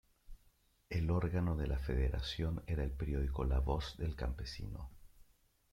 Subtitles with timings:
[0.89, 4.89] El órgano de la federación era el periódico 'La voz del campesino'.